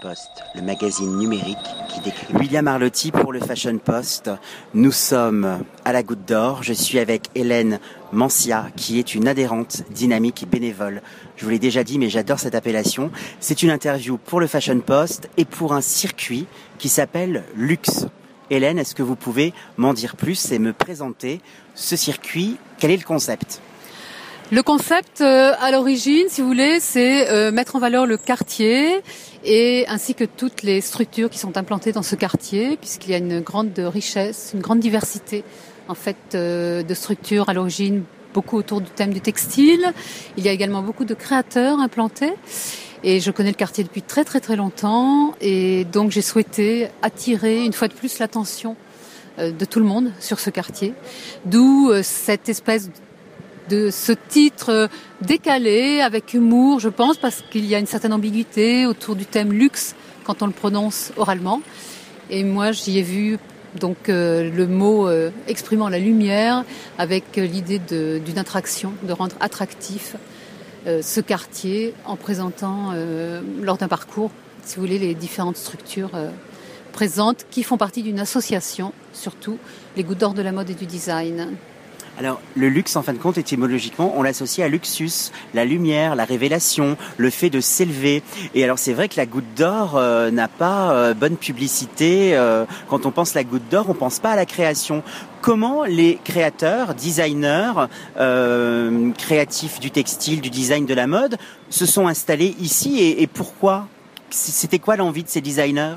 [0.00, 1.58] Post, le magazine numérique
[1.90, 2.26] qui décrit.
[2.32, 4.30] William Arlotti pour le Fashion Post.
[4.72, 6.62] Nous sommes à la Goutte d'Or.
[6.62, 7.78] Je suis avec Hélène
[8.10, 11.02] Mancia, qui est une adhérente dynamique et bénévole.
[11.36, 13.10] Je vous l'ai déjà dit, mais j'adore cette appellation.
[13.40, 16.46] C'est une interview pour le Fashion Post et pour un circuit
[16.78, 18.06] qui s'appelle Luxe.
[18.48, 21.42] Hélène, est-ce que vous pouvez m'en dire plus et me présenter
[21.74, 22.56] ce circuit?
[22.78, 23.60] Quel est le concept?
[24.50, 29.02] Le concept euh, à l'origine, si vous voulez, c'est euh, mettre en valeur le quartier
[29.44, 33.18] et ainsi que toutes les structures qui sont implantées dans ce quartier, puisqu'il y a
[33.18, 35.44] une grande richesse, une grande diversité
[35.88, 39.92] en fait euh, de structures à l'origine, beaucoup autour du thème du textile.
[40.36, 42.32] Il y a également beaucoup de créateurs implantés.
[43.06, 47.62] Et je connais le quartier depuis très très très longtemps et donc j'ai souhaité attirer
[47.62, 48.76] une fois de plus l'attention
[49.36, 50.94] de tout le monde sur ce quartier.
[51.44, 52.88] D'où cette espèce
[53.68, 54.86] de ce titre euh,
[55.22, 59.52] décalé, avec humour, je pense, parce qu'il y a une certaine ambiguïté autour du thème
[59.52, 61.60] luxe quand on le prononce oralement.
[62.30, 63.38] Et moi, j'y ai vu
[63.80, 66.64] donc euh, le mot euh, exprimant la lumière
[66.98, 70.16] avec l'idée d'une attraction, de rendre attractif
[70.86, 72.92] ce quartier en présentant
[73.62, 74.30] lors d'un parcours,
[74.66, 76.10] si vous voulez, les différentes structures
[76.92, 79.56] présentes qui font partie d'une association, surtout
[79.96, 81.56] les gouttes d'or de la mode et du design.
[82.16, 86.24] Alors, le luxe, en fin de compte, étymologiquement, on l'associe à luxus, la lumière, la
[86.24, 88.22] révélation, le fait de s'élever.
[88.54, 92.36] Et alors, c'est vrai que la goutte d'or euh, n'a pas euh, bonne publicité.
[92.36, 95.02] Euh, quand on pense la goutte d'or, on pense pas à la création.
[95.42, 97.72] Comment les créateurs, designers,
[99.18, 101.36] créatifs du textile, du design, de la mode,
[101.68, 103.88] se sont installés ici et, et pourquoi?
[104.30, 105.96] C'était quoi l'envie de ces designers?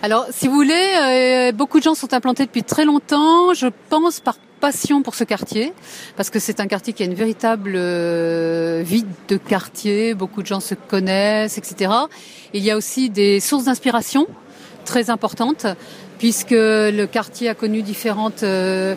[0.00, 3.52] Alors, si vous voulez, beaucoup de gens sont implantés depuis très longtemps.
[3.52, 5.72] Je pense par passion pour ce quartier
[6.16, 10.14] parce que c'est un quartier qui a une véritable euh, vie de quartier.
[10.14, 11.92] Beaucoup de gens se connaissent, etc.
[12.54, 14.26] Il y a aussi des sources d'inspiration
[14.84, 15.66] très importantes
[16.18, 18.94] puisque le quartier a connu différentes euh,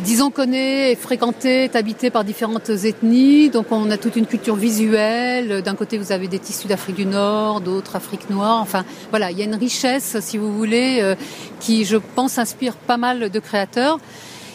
[0.00, 4.56] disons qu'on est fréquenté, est habité par différentes ethnies, donc on a toute une culture
[4.56, 5.62] visuelle.
[5.62, 8.60] D'un côté, vous avez des tissus d'Afrique du Nord, d'autres Afrique noire.
[8.60, 11.14] Enfin, voilà, il y a une richesse, si vous voulez, euh,
[11.60, 13.98] qui, je pense, inspire pas mal de créateurs.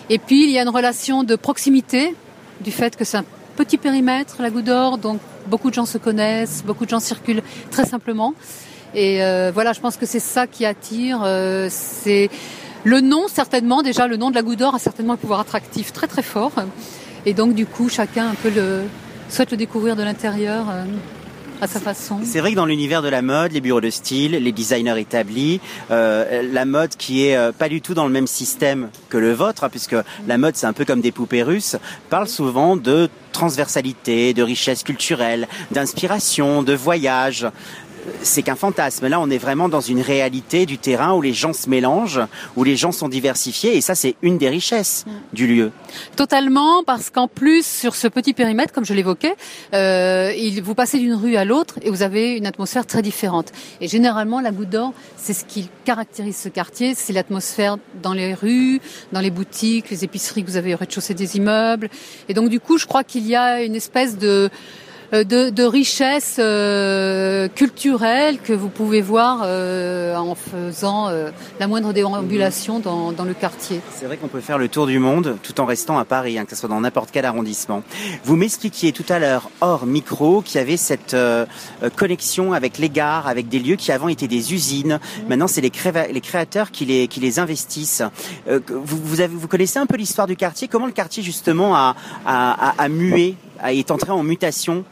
[0.10, 2.16] Et puis, il y a une relation de proximité,
[2.62, 3.26] du fait que c'est un
[3.56, 7.44] petit périmètre, la Goutte d'Or, donc beaucoup de gens se connaissent, beaucoup de gens circulent
[7.70, 8.34] très simplement.
[8.94, 11.22] Et euh, voilà, je pense que c'est ça qui attire.
[11.24, 12.30] Euh, c'est
[12.84, 15.94] le nom, certainement, déjà, le nom de la Goutte d'Or a certainement un pouvoir attractif
[15.94, 16.52] très très fort.
[17.26, 18.84] Et donc, du coup, chacun un peu le,
[19.30, 20.66] souhaite le découvrir de l'intérieur.
[20.70, 20.84] Euh,
[22.24, 25.60] C'est vrai que dans l'univers de la mode, les bureaux de style, les designers établis,
[25.92, 29.32] euh, la mode qui est euh, pas du tout dans le même système que le
[29.34, 29.96] vôtre, hein, puisque
[30.28, 31.76] la mode c'est un peu comme des poupées russes,
[32.10, 37.48] parle souvent de transversalité, de richesse culturelle, d'inspiration, de voyage
[38.22, 39.08] c'est qu'un fantasme.
[39.08, 42.22] Là, on est vraiment dans une réalité du terrain où les gens se mélangent,
[42.56, 45.12] où les gens sont diversifiés, et ça, c'est une des richesses mm.
[45.34, 45.72] du lieu.
[46.16, 49.36] Totalement, parce qu'en plus, sur ce petit périmètre, comme je l'évoquais,
[49.74, 50.32] euh,
[50.62, 53.52] vous passez d'une rue à l'autre et vous avez une atmosphère très différente.
[53.80, 58.34] Et généralement, la Goutte d'Or, c'est ce qui caractérise ce quartier, c'est l'atmosphère dans les
[58.34, 58.82] rues,
[59.12, 61.90] dans les boutiques, les épiceries que vous avez au rez-de-chaussée des immeubles.
[62.30, 64.50] Et donc, du coup, je crois qu'il y a une espèce de
[65.12, 71.10] de, de richesse euh, culturelle que vous pouvez voir euh, en faisant
[71.60, 73.82] la moindre déambulation dans, dans le quartier.
[73.94, 76.46] C'est vrai qu'on peut faire le tour du monde tout en restant à Paris, hein,
[76.46, 77.84] que ce soit dans n'importe quel arrondissement.
[78.24, 81.16] Vous m'expliquiez tout à l'heure, hors micro, qu'il y avait cette
[81.96, 85.00] connexion avec les gares, avec des lieux qui avant étaient des usines.
[85.02, 85.28] Mmh.
[85.30, 85.72] Maintenant, c'est les,
[86.12, 88.04] les, créateurs qui les, qui les investissent.
[88.48, 90.68] vous, vous, avez, vous connaissez un peu l'histoire du quartier?
[90.68, 91.96] Comment le quartier, justement, a,
[92.26, 93.36] a, a, a mué,
[93.66, 94.84] est entré en mutation?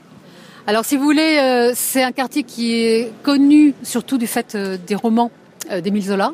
[0.69, 4.78] Alors si vous voulez, euh, c'est un quartier qui est connu surtout du fait euh,
[4.78, 5.31] des romans
[5.72, 6.34] euh, d'Émile Zola,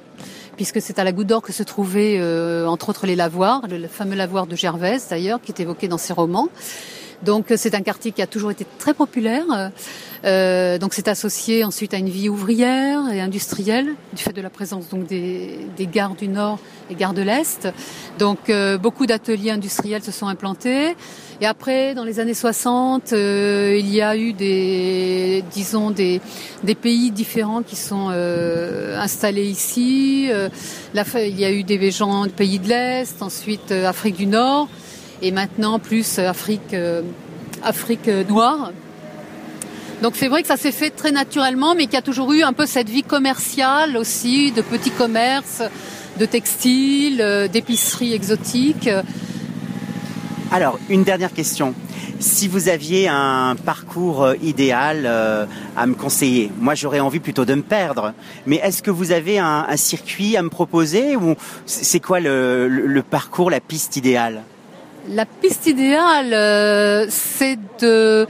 [0.58, 2.22] puisque c'est à la Goutte d'Or que se trouvaient
[2.68, 6.12] entre autres les lavoirs, le fameux lavoir de Gervaise d'ailleurs, qui est évoqué dans ses
[6.12, 6.50] romans.
[7.24, 9.72] Donc c'est un quartier qui a toujours été très populaire.
[10.82, 14.90] Donc c'est associé ensuite à une vie ouvrière et industrielle du fait de la présence
[14.90, 16.60] donc des, des gares du Nord
[16.90, 17.70] et gares de l'Est.
[18.20, 18.52] Donc
[18.82, 20.96] beaucoup d'ateliers industriels se sont implantés.
[21.42, 26.22] Et après, dans les années 60, euh, il y a eu des, disons, des,
[26.64, 30.30] des pays différents qui sont euh, installés ici.
[30.94, 34.70] La, il y a eu des gens du pays de l'Est, ensuite Afrique du Nord,
[35.22, 36.76] et maintenant plus Afrique,
[37.64, 38.72] Afrique noire.
[40.02, 42.44] Donc c'est vrai que ça s'est fait très naturellement, mais qu'il y a toujours eu
[42.44, 45.64] un peu cette vie commerciale aussi, de petits commerces,
[46.20, 48.90] de textiles, euh, d'épiceries exotiques.
[50.56, 51.74] Alors, une dernière question.
[52.22, 57.44] Si vous aviez un parcours euh, idéal euh, à me conseiller, moi j'aurais envie plutôt
[57.44, 58.14] de me perdre,
[58.46, 61.36] mais est-ce que vous avez un, circuit à me proposer ou
[61.66, 64.44] c'est quoi le, parcours, la piste idéale?
[65.10, 68.26] La piste idéale, euh, c'est de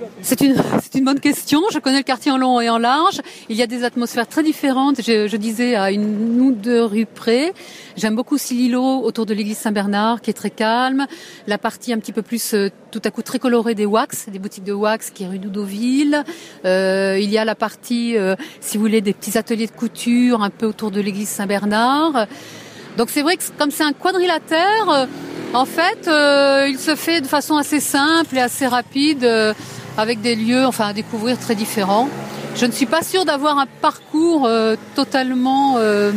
[0.22, 1.60] c'est une, bonne question.
[1.72, 3.20] Je connais le quartier en long et en large.
[3.48, 5.00] Il y a des atmosphères très différentes.
[5.02, 7.52] Je, je disais à une ou deux rues près.
[7.96, 11.06] J'aime beaucoup Sililo autour de l'église Saint-Bernard, qui est très calme.
[11.46, 14.38] La partie un petit peu plus, euh, tout à coup, très colorée des wax, des
[14.38, 16.24] boutiques de wax, qui est rue Doudoville.
[16.64, 20.42] Euh, il y a la partie, euh, si vous voulez, des petits ateliers de couture,
[20.42, 22.26] un peu autour de l'église Saint-Bernard.
[22.96, 25.06] Donc c'est vrai que comme c'est un quadrilatère, euh,
[25.52, 26.08] en fait,
[26.68, 29.28] il se fait de façon assez simple et assez rapide
[29.96, 32.08] avec des lieux enfin à découvrir très différents.
[32.56, 36.12] Je ne suis pas sûre d'avoir un parcours euh, totalement euh,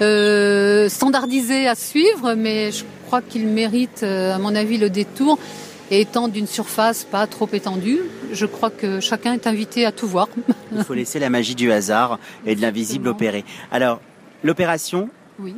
[0.00, 5.38] euh, standardisé à suivre, mais je crois qu'il mérite, à mon avis, le détour.
[5.92, 7.98] Et étant d'une surface pas trop étendue,
[8.32, 10.28] je crois que chacun est invité à tout voir.
[10.72, 13.44] Il faut laisser la magie du hasard et de l'invisible opérer.
[13.72, 14.00] Alors,
[14.44, 15.08] l'opération,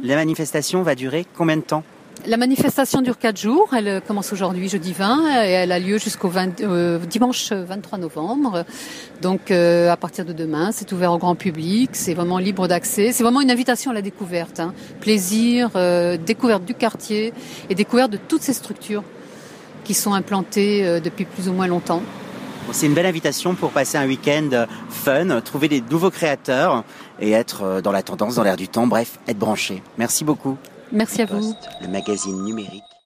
[0.03, 1.85] la manifestation va durer combien de temps?
[2.27, 3.71] La manifestation dure quatre jours.
[3.77, 8.65] Elle euh, commence aujourd'hui, jeudi 20, et elle a lieu jusqu'au euh, dimanche 23 novembre.
[9.21, 11.91] Donc, euh, à partir de demain, c'est ouvert au grand public.
[11.93, 13.13] C'est vraiment libre d'accès.
[13.13, 14.61] C'est vraiment une invitation à la découverte.
[14.61, 14.75] Hein.
[15.01, 15.71] Plaisir,
[16.25, 17.33] découverte du quartier
[17.69, 19.03] et découverte de toutes ces structures
[19.85, 22.03] qui sont implantées depuis plus ou moins longtemps.
[22.71, 26.85] c'est une belle invitation pour passer un week-end fun, trouver des nouveaux créateurs
[27.21, 28.87] et être dans la tendance, dans l'air du temps.
[28.87, 29.83] Bref, être branché.
[29.99, 30.57] Merci beaucoup.
[30.93, 31.55] Merci à vous.
[31.81, 32.85] Le magazine numérique